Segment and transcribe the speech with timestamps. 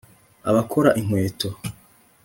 [0.49, 1.47] abakora inkweto